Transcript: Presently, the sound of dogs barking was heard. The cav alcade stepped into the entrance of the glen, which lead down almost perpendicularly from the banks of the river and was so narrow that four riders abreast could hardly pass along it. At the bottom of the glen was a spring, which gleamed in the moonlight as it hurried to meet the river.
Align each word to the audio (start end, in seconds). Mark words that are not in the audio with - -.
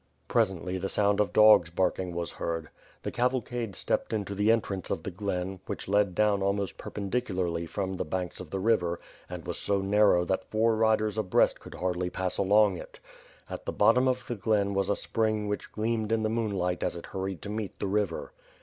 Presently, 0.27 0.79
the 0.79 0.89
sound 0.89 1.19
of 1.19 1.31
dogs 1.31 1.69
barking 1.69 2.11
was 2.15 2.31
heard. 2.31 2.69
The 3.03 3.11
cav 3.11 3.33
alcade 3.35 3.75
stepped 3.75 4.13
into 4.13 4.33
the 4.33 4.51
entrance 4.51 4.89
of 4.89 5.03
the 5.03 5.11
glen, 5.11 5.59
which 5.67 5.87
lead 5.87 6.15
down 6.15 6.41
almost 6.41 6.75
perpendicularly 6.75 7.67
from 7.67 7.93
the 7.97 8.03
banks 8.03 8.39
of 8.39 8.49
the 8.49 8.57
river 8.59 8.99
and 9.29 9.45
was 9.45 9.59
so 9.59 9.79
narrow 9.79 10.25
that 10.25 10.49
four 10.49 10.75
riders 10.75 11.19
abreast 11.19 11.59
could 11.59 11.75
hardly 11.75 12.09
pass 12.09 12.39
along 12.39 12.77
it. 12.77 12.99
At 13.47 13.65
the 13.65 13.71
bottom 13.73 14.07
of 14.07 14.25
the 14.25 14.33
glen 14.33 14.73
was 14.73 14.89
a 14.89 14.95
spring, 14.95 15.47
which 15.47 15.71
gleamed 15.71 16.11
in 16.11 16.23
the 16.23 16.29
moonlight 16.29 16.81
as 16.81 16.95
it 16.95 17.05
hurried 17.05 17.43
to 17.43 17.49
meet 17.49 17.77
the 17.77 17.85
river. 17.85 18.33